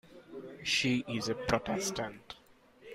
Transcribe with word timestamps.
She 0.63 1.05
is 1.07 1.29
a 1.29 1.35
Protestant. 1.35 2.35